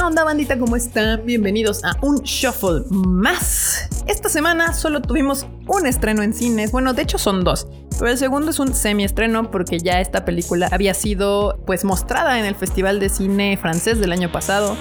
[0.00, 0.58] ¿Qué onda bandita?
[0.58, 1.26] ¿Cómo están?
[1.26, 3.86] Bienvenidos a un shuffle más.
[4.06, 6.72] Esta semana solo tuvimos un estreno en cines.
[6.72, 7.66] Bueno, de hecho son dos.
[7.98, 12.46] Pero el segundo es un semi-estreno porque ya esta película había sido pues mostrada en
[12.46, 14.74] el Festival de Cine francés del año pasado.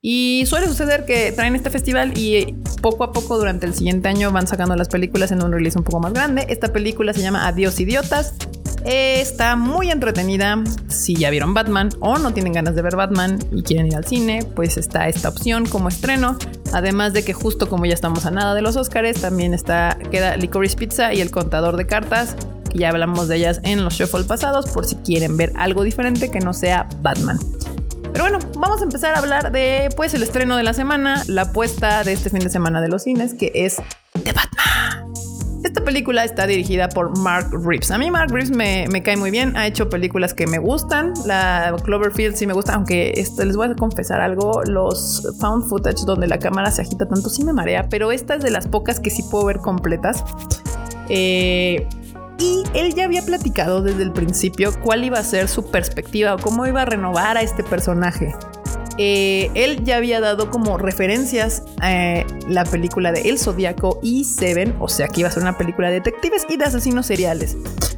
[0.00, 4.32] Y suele suceder que traen este festival y poco a poco durante el siguiente año
[4.32, 6.46] van sacando las películas en un release un poco más grande.
[6.48, 8.34] Esta película se llama Adiós Idiotas
[8.84, 10.62] Está muy entretenida.
[10.88, 14.04] Si ya vieron Batman o no tienen ganas de ver Batman y quieren ir al
[14.04, 16.36] cine, pues está esta opción como estreno.
[16.72, 20.36] Además de que justo como ya estamos a nada de los Oscars, también está queda
[20.36, 22.36] Licorice Pizza y el contador de cartas.
[22.70, 26.30] Que ya hablamos de ellas en los shuffle pasados por si quieren ver algo diferente
[26.30, 27.38] que no sea Batman.
[28.12, 31.42] Pero bueno, vamos a empezar a hablar de pues el estreno de la semana, la
[31.42, 33.76] apuesta de este fin de semana de los cines, que es
[34.22, 34.53] The Batman.
[35.84, 37.90] Película está dirigida por Mark Reeves.
[37.90, 39.56] A mí Mark Reeves me, cae muy bien.
[39.56, 41.12] Ha hecho películas que me gustan.
[41.26, 44.62] La Cloverfield sí me gusta, aunque esto, les voy a confesar algo.
[44.64, 48.42] Los found footage donde la cámara se agita tanto sí me marea, pero esta es
[48.42, 50.24] de las pocas que sí puedo ver completas.
[51.08, 51.86] Eh,
[52.38, 56.38] y él ya había platicado desde el principio cuál iba a ser su perspectiva o
[56.38, 58.34] cómo iba a renovar a este personaje.
[58.96, 64.76] Eh, él ya había dado como referencias eh, la película de El Zodíaco y Seven,
[64.78, 67.56] o sea que iba a ser una película de detectives y de asesinos seriales,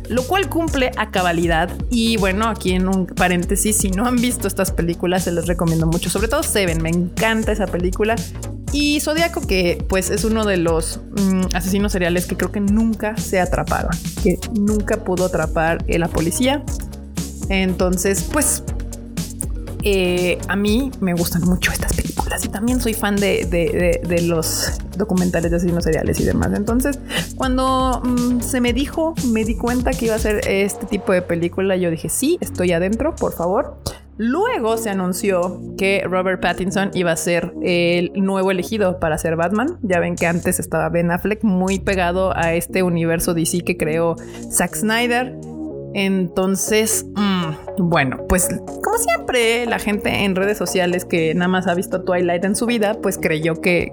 [0.09, 1.71] lo cual cumple a cabalidad.
[1.91, 5.87] Y bueno, aquí en un paréntesis, si no han visto estas películas, se les recomiendo
[5.87, 8.17] mucho, sobre todo Seven, me encanta esa película.
[8.73, 13.17] Y Zodíaco, que pues es uno de los mm, asesinos seriales que creo que nunca
[13.17, 13.91] se atraparon,
[14.23, 16.63] que nunca pudo atrapar a la policía.
[17.49, 18.65] Entonces, pues
[19.89, 25.49] eh, a mí me gustan mucho estas películas y también soy fan de, los documentales
[25.53, 26.51] de asesinos seriales y demás.
[26.57, 26.99] Entonces,
[27.37, 31.23] cuando mm, se me dijo, me di cuenta que iba a ser este tipo de
[31.23, 33.77] película, yo dije, sí, estoy adentro, por favor.
[34.17, 39.79] Luego se anunció que Robert Pattinson iba a ser el nuevo elegido para ser Batman.
[39.83, 44.17] Ya ven que antes estaba Ben Affleck muy pegado a este universo DC que creó
[44.51, 45.33] Zack Snyder.
[45.95, 48.49] Entonces, mm, bueno, pues
[48.83, 52.67] como siempre, la gente en redes sociales que nada más ha visto Twilight en su
[52.67, 53.91] vida, pues creyó que,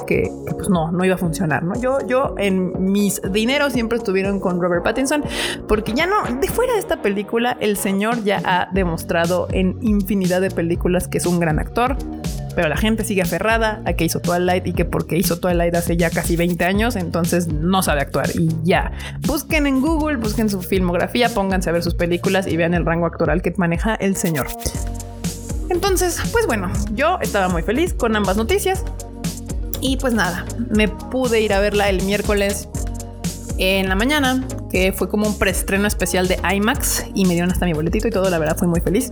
[0.52, 1.80] pues no, no iba a funcionar, ¿no?
[1.80, 5.24] Yo, yo en mis dineros siempre estuvieron con Robert Pattinson,
[5.68, 10.42] porque ya no, de fuera de esta película, el señor ya ha demostrado en infinidad
[10.42, 11.98] de películas que es un gran actor
[12.56, 15.98] pero la gente sigue aferrada a que hizo Twilight y que porque hizo Twilight hace
[15.98, 18.92] ya casi 20 años, entonces no sabe actuar y ya.
[19.22, 23.06] Busquen en Google, busquen su filmografía, pónganse a ver sus películas y vean el rango
[23.06, 24.48] actoral que maneja el señor.
[25.70, 28.84] Entonces, pues bueno, yo estaba muy feliz con ambas noticias
[29.82, 32.70] y pues nada, me pude ir a verla el miércoles
[33.58, 37.66] en la mañana, que fue como un preestreno especial de IMAX y me dieron hasta
[37.66, 39.12] mi boletito y todo, la verdad fui muy feliz.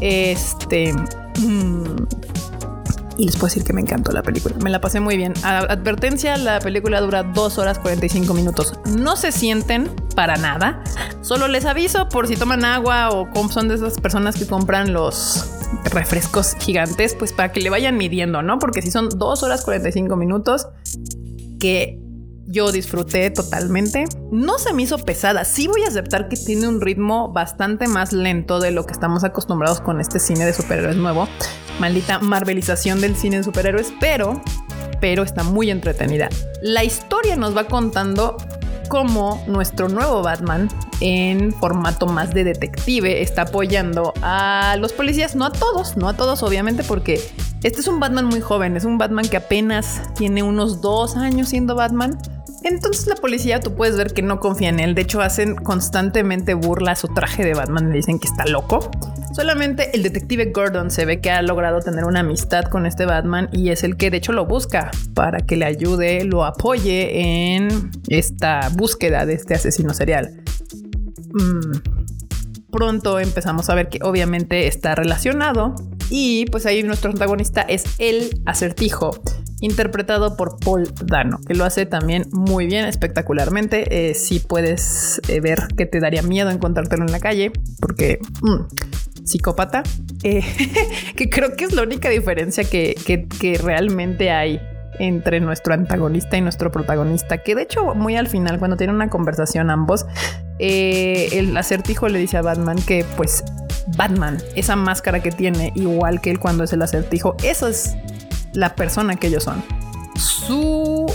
[0.00, 2.06] Este, mm,
[3.16, 4.56] y les puedo decir que me encantó la película.
[4.62, 5.34] Me la pasé muy bien.
[5.42, 8.74] Advertencia, la película dura 2 horas 45 minutos.
[8.96, 10.82] No se sienten para nada.
[11.22, 15.46] Solo les aviso por si toman agua o son de esas personas que compran los
[15.84, 18.58] refrescos gigantes, pues para que le vayan midiendo, ¿no?
[18.58, 20.66] Porque si son 2 horas 45 minutos,
[21.60, 22.00] que
[22.46, 24.04] yo disfruté totalmente.
[24.30, 25.44] No se me hizo pesada.
[25.44, 29.24] Sí voy a aceptar que tiene un ritmo bastante más lento de lo que estamos
[29.24, 31.28] acostumbrados con este cine de superhéroes nuevo
[31.78, 34.42] maldita marvelización del cine de superhéroes, pero,
[35.00, 36.28] pero está muy entretenida.
[36.62, 38.36] La historia nos va contando
[38.88, 40.68] cómo nuestro nuevo Batman,
[41.00, 46.14] en formato más de detective, está apoyando a los policías, no a todos, no a
[46.14, 47.20] todos obviamente, porque
[47.62, 51.48] este es un Batman muy joven, es un Batman que apenas tiene unos dos años
[51.48, 52.18] siendo Batman.
[52.62, 54.94] Entonces la policía tú puedes ver que no confía en él.
[54.94, 57.90] De hecho hacen constantemente burla a su traje de Batman.
[57.90, 58.90] Le dicen que está loco.
[59.34, 63.48] Solamente el detective Gordon se ve que ha logrado tener una amistad con este Batman
[63.50, 67.90] y es el que de hecho lo busca para que le ayude, lo apoye en
[68.08, 70.40] esta búsqueda de este asesino serial.
[71.32, 75.74] Mm, pronto empezamos a ver que obviamente está relacionado
[76.10, 79.20] y pues ahí nuestro antagonista es el acertijo
[79.60, 84.10] interpretado por Paul Dano, que lo hace también muy bien, espectacularmente.
[84.10, 88.64] Eh, si puedes eh, ver que te daría miedo encontrártelo en la calle, porque mm,
[89.24, 89.82] psicópata,
[90.22, 90.42] eh,
[91.16, 94.60] que creo que es la única diferencia que, realmente hay
[95.00, 99.10] entre nuestro antagonista y nuestro protagonista, que de hecho muy al final, cuando tienen una
[99.10, 100.06] conversación ambos,
[100.60, 103.42] eh, el acertijo le dice a Batman que pues
[103.96, 107.96] Batman, esa máscara que tiene, igual que él cuando es el acertijo, esa es
[108.52, 109.62] la persona que ellos son.
[110.16, 111.06] Su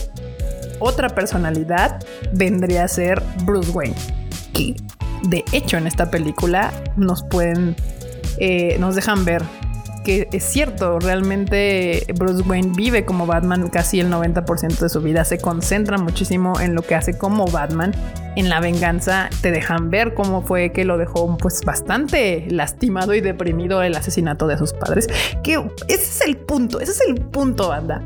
[0.80, 2.04] otra personalidad
[2.34, 3.96] vendría a ser Bruce Wayne,
[4.54, 4.76] que
[5.24, 7.76] de hecho en esta película nos pueden
[8.39, 9.44] eh, nos dejan ver
[10.03, 15.25] que es cierto, realmente Bruce Wayne vive como Batman casi el 90% de su vida,
[15.25, 17.94] se concentra muchísimo en lo que hace como Batman.
[18.36, 23.21] En la venganza te dejan ver cómo fue que lo dejó pues bastante lastimado y
[23.21, 25.07] deprimido el asesinato de sus padres.
[25.44, 25.56] Que
[25.88, 28.01] ese es el punto, ese es el punto, banda.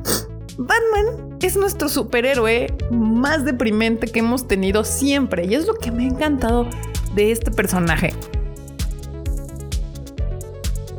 [0.57, 6.03] Batman es nuestro superhéroe más deprimente que hemos tenido siempre y es lo que me
[6.03, 6.67] ha encantado
[7.15, 8.13] de este personaje.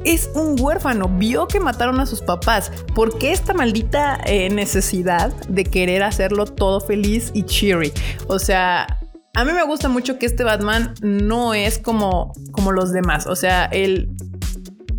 [0.04, 2.70] Es un huérfano, vio que mataron a sus papás.
[2.94, 7.92] ¿Por qué esta maldita eh, necesidad de querer hacerlo todo feliz y cheery?
[8.26, 8.98] O sea,
[9.34, 13.26] a mí me gusta mucho que este Batman no es como, como los demás.
[13.26, 14.10] O sea, el,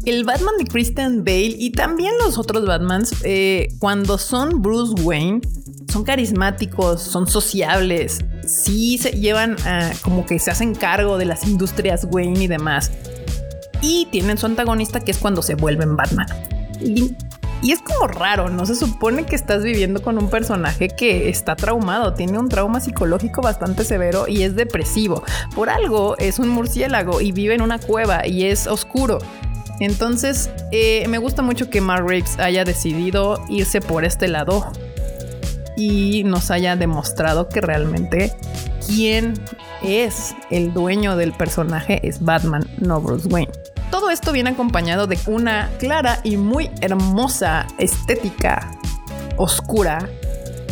[0.06, 5.42] el Batman de Christian Bale y también los otros Batmans, eh, cuando son Bruce Wayne,
[5.88, 9.56] son carismáticos, son sociables, sí se llevan
[10.02, 12.92] como que se hacen cargo de las industrias Wayne y demás
[13.86, 16.26] y tienen su antagonista que es cuando se vuelven Batman.
[16.82, 17.16] Y,
[17.72, 18.66] es como raro, ¿no?
[18.66, 23.42] Se supone que estás viviendo con un personaje que está traumado, tiene un trauma psicológico
[23.42, 25.24] bastante severo y es depresivo.
[25.56, 29.18] Por algo es un murciélago y vive en una cueva y es oscuro.
[29.80, 34.72] Entonces, eh, me gusta mucho que Mark Reeves haya decidido irse por este lado
[35.76, 38.32] y nos haya demostrado que realmente
[38.86, 39.34] quién
[39.84, 43.52] es el dueño del personaje es Batman, no Bruce Wayne.
[43.96, 48.70] Todo esto viene acompañado de una clara y muy hermosa estética
[49.38, 50.10] oscura,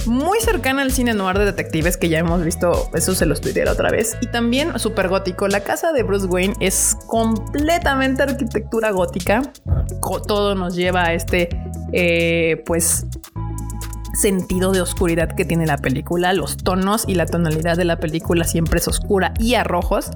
[0.06, 3.66] muy cercana al cine noir de detectives que ya hemos visto, eso se lo estudié
[3.70, 5.48] otra vez, y también súper gótico.
[5.48, 9.42] La casa de Bruce Wayne es completamente arquitectura gótica,
[10.28, 11.48] todo nos lleva a este,
[11.94, 13.06] eh, pues,
[14.16, 16.34] sentido de oscuridad que tiene la película.
[16.34, 20.12] Los tonos y la tonalidad de la película siempre es oscura y a rojos.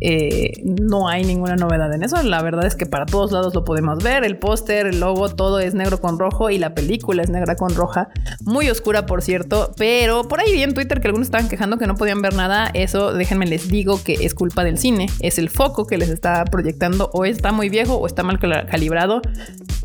[0.00, 2.22] Eh, no hay ninguna novedad en eso.
[2.22, 4.24] La verdad es que para todos lados lo podemos ver.
[4.24, 7.74] El póster, el logo, todo es negro con rojo y la película es negra con
[7.74, 8.08] roja.
[8.44, 9.72] Muy oscura, por cierto.
[9.76, 12.70] Pero por ahí vi en Twitter que algunos estaban quejando que no podían ver nada.
[12.74, 15.06] Eso, déjenme les digo que es culpa del cine.
[15.20, 19.22] Es el foco que les está proyectando o está muy viejo o está mal calibrado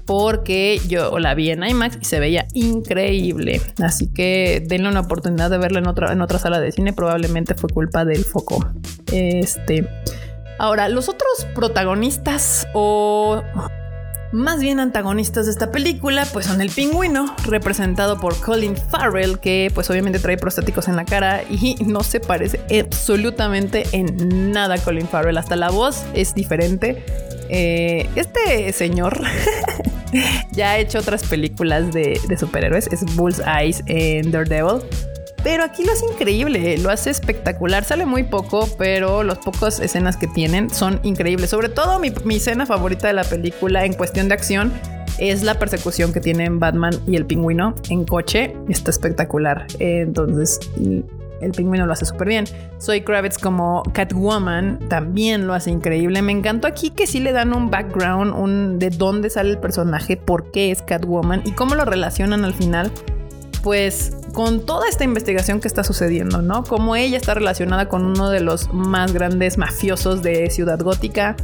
[0.10, 3.62] porque yo la vi en IMAX y se veía increíble.
[3.80, 6.94] Así que denle una oportunidad de verla en otra, en otra sala de cine.
[6.94, 8.66] Probablemente fue culpa del foco.
[9.12, 9.88] Este.
[10.58, 13.42] Ahora, los otros protagonistas o
[14.32, 19.72] más bien antagonistas de esta película, pues son el pingüino, representado por Colin Farrell, que
[19.74, 24.78] pues obviamente trae prostáticos en la cara y no se parece absolutamente en nada a
[24.78, 25.38] Colin Farrell.
[25.38, 27.04] Hasta la voz es diferente.
[27.50, 29.20] Eh, este señor
[30.52, 32.88] ya ha hecho otras películas de, superhéroes.
[32.88, 33.04] Es
[33.48, 34.82] Eyes en Daredevil.
[35.44, 37.84] Pero aquí lo hace increíble, lo hace espectacular.
[37.84, 41.50] Sale muy poco, pero las pocas escenas que tienen son increíbles.
[41.50, 44.74] Sobre todo mi, escena favorita de la película en cuestión de acción
[45.18, 48.56] es la persecución que tienen Batman y el pingüino en coche.
[48.68, 49.66] Está espectacular.
[49.80, 50.60] Entonces,
[51.42, 52.46] el pingüino lo hace súper bien.
[52.78, 56.22] Soy Kravitz como Catwoman también lo hace increíble.
[56.22, 60.18] Me encantó aquí que sí le dan un background, un de dónde sale el personaje,
[60.18, 62.92] por qué es Catwoman y cómo lo relacionan al final.
[63.64, 66.64] Pues con toda esta investigación que está sucediendo, ¿no?
[66.64, 71.36] Como ella está relacionada con uno de los más grandes mafiosos de Ciudad Gótica.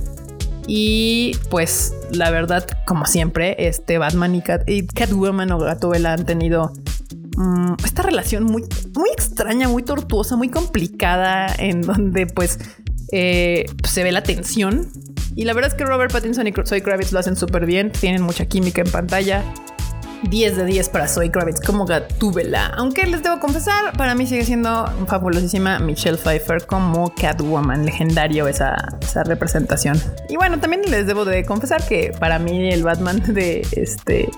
[0.68, 6.72] Y pues la verdad, como siempre, este Batman y, Catwoman o Gatubela han tenido
[7.38, 8.64] Mm, esta relación muy,
[8.96, 12.60] muy extraña, muy tortuosa, muy complicada, en donde pues,
[13.12, 14.90] eh, se ve la tensión.
[15.36, 18.22] Y la verdad es que Robert Pattinson y Zoe Kravitz lo hacen súper bien, tienen
[18.22, 19.44] mucha química en pantalla.
[20.30, 22.68] 10 de 10 para Zoe Kravitz como Gatúbela.
[22.76, 27.86] Aunque les debo confesar, para mí sigue siendo fabulosísima Michelle Pfeiffer como Catwoman.
[27.86, 30.00] Legendario esa, esa representación.
[30.30, 34.30] Y bueno, también les debo de confesar que para mí el Batman de este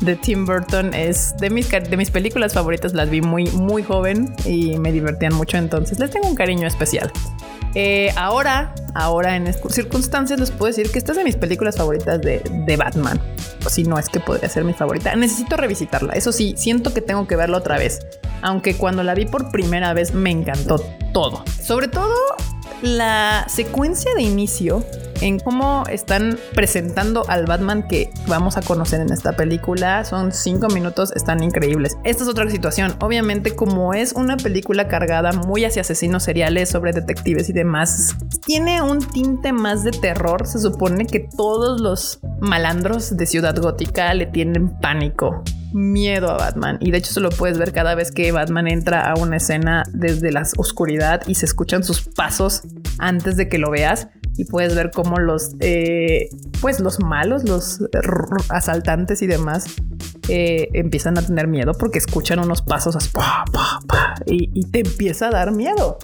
[0.00, 2.94] de Tim Burton es de mis, de mis películas favoritas.
[2.94, 5.56] Las vi muy, muy joven y me divertían mucho.
[5.56, 7.10] Entonces les tengo un cariño especial.
[7.78, 12.18] Eh, ahora, ahora en circunstancias les puedo decir que esta es de mis películas favoritas
[12.22, 13.20] de, Batman.
[13.68, 15.14] Si no es que podría ser mi favorita.
[15.14, 16.14] Necesito revisitarla.
[16.14, 18.00] Eso sí, siento que tengo que verla otra vez.
[18.40, 20.78] Aunque cuando la vi por primera vez me encantó
[21.12, 21.44] todo.
[21.62, 22.14] Sobre todo
[22.80, 24.82] la secuencia de inicio
[25.20, 30.04] en cómo están presentando al Batman que vamos a conocer en esta película.
[30.04, 31.96] Son cinco minutos, están increíbles.
[32.04, 32.94] Esta es otra situación.
[33.00, 38.82] Obviamente, como es una película cargada muy hacia asesinos seriales, sobre detectives y demás, tiene
[38.82, 40.46] un tinte más de terror.
[40.46, 45.42] Se supone que todos los malandros de Ciudad Gótica le tienen pánico
[45.72, 46.78] miedo a Batman.
[46.80, 49.84] Y de hecho, eso lo puedes ver cada vez que Batman entra a una escena
[49.92, 52.62] desde la oscuridad y se escuchan sus pasos
[52.98, 56.28] antes de que lo veas y puedes ver cómo los, eh,
[56.60, 57.80] pues los malos, los
[58.48, 59.66] asaltantes y demás
[60.28, 63.10] eh, empiezan a tener miedo porque escuchan unos pasos así,
[64.26, 65.98] y, te empieza a dar miedo.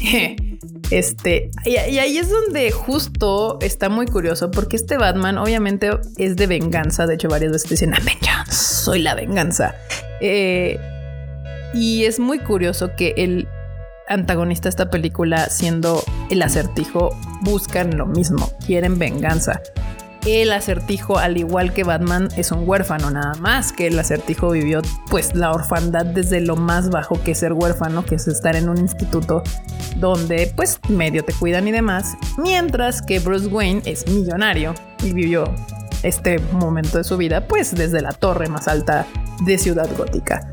[0.90, 6.46] Este, y, ahí es donde justo está muy curioso porque este Batman obviamente es de
[6.46, 7.06] venganza.
[7.06, 9.74] De hecho, varias veces dicen, venganza, soy la venganza.
[10.22, 10.78] Eh,
[11.74, 13.46] y es muy curioso que el
[14.08, 17.10] antagonista de esta película, siendo el acertijo,
[17.42, 19.60] buscan lo mismo, quieren venganza.
[20.26, 24.82] El acertijo, al igual que Batman, es un huérfano nada más, que el acertijo vivió
[25.10, 28.78] pues la orfandad desde lo más bajo que ser huérfano, que es estar en un
[28.78, 29.42] instituto
[29.96, 35.44] donde pues medio te cuidan y demás, mientras que Bruce Wayne es millonario y vivió
[36.02, 39.06] este momento de su vida pues desde la torre más alta
[39.44, 40.48] de Ciudad Gótica.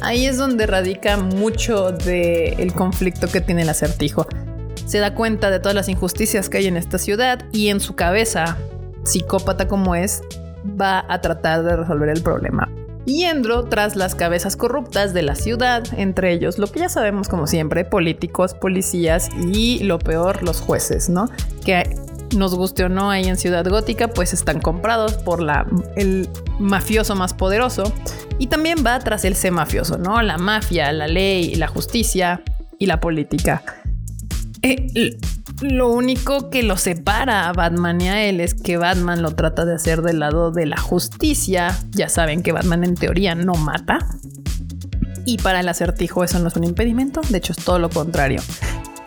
[0.00, 4.26] Ahí es donde radica mucho del conflicto que tiene el acertijo.
[4.86, 7.94] Se da cuenta de todas las injusticias que hay en esta ciudad y en su
[7.94, 8.56] cabeza,
[9.04, 10.22] psicópata como es,
[10.80, 12.70] va a tratar de resolver el problema.
[13.04, 17.46] Yendo tras las cabezas corruptas de la ciudad, entre ellos lo que ya sabemos como
[17.46, 21.30] siempre, políticos, policías y lo peor, los jueces, ¿no?
[21.64, 21.96] Que
[22.36, 26.28] nos guste o no ahí en Ciudad Gótica, pues están comprados por la, el
[26.58, 27.92] mafioso más poderoso.
[28.38, 30.22] Y también va tras el C mafioso, ¿no?
[30.22, 32.42] La mafia, la ley, la justicia
[32.78, 33.62] y la política.
[34.62, 35.16] Eh,
[35.60, 39.64] lo único que lo separa a Batman y a él es que Batman lo trata
[39.64, 41.76] de hacer del lado de la justicia.
[41.90, 43.98] Ya saben que Batman en teoría no mata.
[45.24, 48.40] Y para el acertijo eso no es un impedimento, de hecho es todo lo contrario.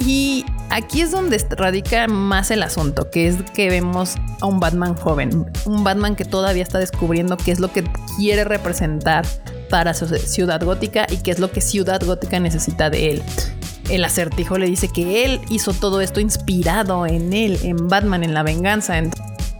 [0.06, 4.96] Y aquí es donde radica más el asunto, que es que vemos a un Batman
[4.96, 7.84] joven, un Batman que todavía está descubriendo qué es lo que
[8.18, 9.26] quiere representar
[9.70, 13.24] para su ciudad gótica y qué es lo que ciudad gótica necesita de él.
[13.90, 18.34] El acertijo le dice que él hizo todo esto inspirado en él, en Batman, en
[18.34, 18.98] la venganza.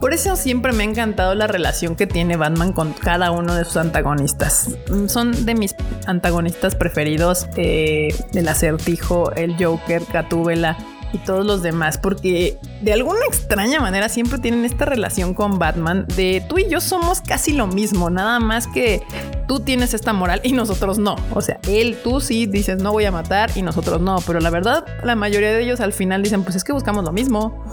[0.02, 3.64] Por eso siempre me ha encantado la relación que tiene Batman con cada uno de
[3.66, 4.72] sus antagonistas.
[5.08, 5.76] Son de mis
[6.08, 10.76] antagonistas preferidos, eh, el acertijo, el Joker, Gatúbela
[11.14, 16.08] y todos los demás, porque de alguna extraña manera siempre tienen esta relación con Batman
[16.16, 19.04] de tú y yo somos casi lo mismo, nada más que
[19.48, 21.16] tú tienes esta moral y nosotros no.
[21.34, 24.50] O sea, él, tú sí dices no voy a matar y nosotros no, pero la
[24.50, 27.64] verdad la mayoría de ellos al final dicen pues es que buscamos lo mismo.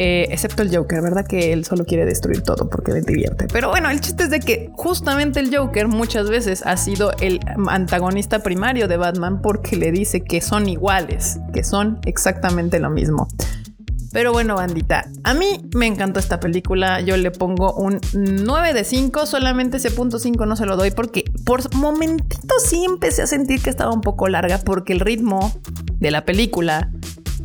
[0.00, 1.26] Eh, excepto el Joker, ¿verdad?
[1.26, 3.48] Que él solo quiere destruir todo porque le divierte.
[3.52, 7.40] Pero bueno, el chiste es de que justamente el Joker muchas veces ha sido el
[7.66, 13.26] antagonista primario de Batman porque le dice que son iguales, que son exactamente lo mismo.
[14.12, 17.00] Pero bueno, bandita, a mí me encantó esta película.
[17.00, 19.26] Yo le pongo un 9 de 5.
[19.26, 23.60] Solamente ese punto 5 no se lo doy porque por momentitos sí empecé a sentir
[23.60, 25.52] que estaba un poco larga porque el ritmo
[25.98, 26.92] de la película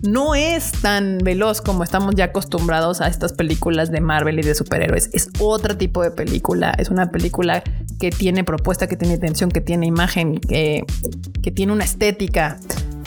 [0.04, 4.54] no es tan veloz como estamos ya acostumbrados a estas películas de Marvel y de
[4.54, 5.10] superhéroes.
[5.14, 6.72] Es otro tipo de película.
[6.78, 7.64] Es una película
[8.00, 10.84] que tiene propuesta, que tiene tensión, que tiene imagen, que,
[11.42, 12.60] que tiene una estética.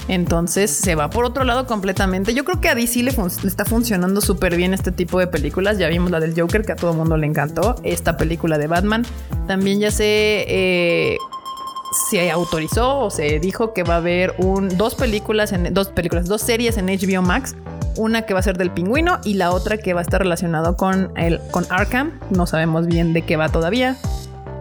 [0.09, 2.33] Entonces se va por otro lado completamente.
[2.33, 3.11] Yo creo que a DC le,
[3.45, 5.79] está funcionando súper bien este tipo de películas.
[5.79, 7.75] Ya vimos la del Joker, que a todo mundo le encantó.
[7.83, 9.05] Esta película de Batman.
[9.47, 10.45] También ya sé...
[10.49, 11.19] Eh,
[12.11, 16.27] se autorizó o se dijo que va a haber un, dos películas, en, dos películas,
[16.27, 17.57] dos series en HBO Max.
[17.97, 20.77] Una que va a ser del pingüino y la otra que va a estar relacionado
[20.77, 22.19] con, el, con Arkham.
[22.31, 23.97] No sabemos bien de qué va todavía.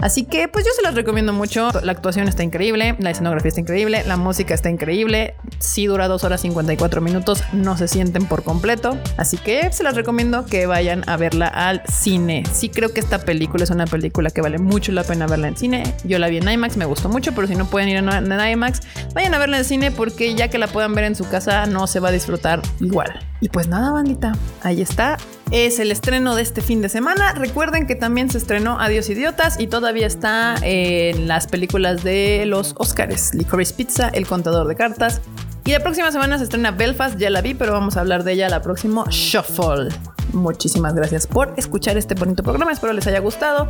[0.05, 1.71] Así que pues yo se las recomiendo mucho.
[1.81, 5.33] La actuación está increíble, la escenografía está increíble, la música está increíble.
[5.57, 8.99] Si dura 2 horas 54 minutos, no se sienten por completo.
[9.17, 12.43] Así que se las recomiendo que vayan a verla al cine.
[12.53, 15.57] Sí creo que esta película es una película que vale mucho la pena verla en
[15.57, 15.95] cine.
[16.03, 18.81] Yo la vi en IMAX, me gustó mucho, pero si no pueden ir a IMAX,
[19.15, 21.87] vayan a verla en cine porque ya que la puedan ver en su casa no
[21.87, 23.11] se va a disfrutar igual.
[23.41, 25.17] Y pues nada, bandita, ahí está.
[25.51, 27.33] Es el estreno de este fin de semana.
[27.33, 32.73] Recuerden que también se estrenó Adiós Idiotas y todavía está en las películas de los
[32.77, 33.33] Oscars.
[33.35, 35.21] Licorice Pizza, El Contador de Cartas.
[35.65, 38.33] Y la próxima semana se estrena Belfast, ya la vi, pero vamos a hablar de
[38.33, 39.89] ella la próxima Shuffle.
[40.33, 42.71] Muchísimas gracias por escuchar este bonito programa.
[42.71, 43.67] Espero les haya gustado.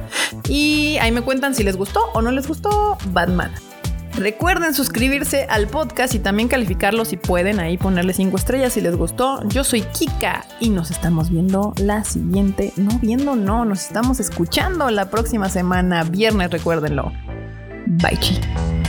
[0.48, 3.52] Y ahí me cuentan si les gustó o no les gustó Batman.
[4.18, 8.96] Recuerden suscribirse al podcast y también calificarlo si pueden, ahí ponerle cinco estrellas si les
[8.96, 9.46] gustó.
[9.50, 14.90] Yo soy Kika y nos estamos viendo la siguiente, no viendo, no, nos estamos escuchando
[14.90, 17.12] la próxima semana, viernes, recuérdenlo.
[17.88, 18.85] Bye.